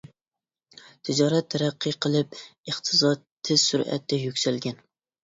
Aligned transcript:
تىجارەت 1.09 1.51
تەرەققىي 1.55 1.95
قىلىپ، 2.05 2.37
ئىقتىساد 2.39 3.21
تىز 3.51 3.67
سۈرئەتتە 3.73 4.21
يۈكسەلگەن. 4.23 4.81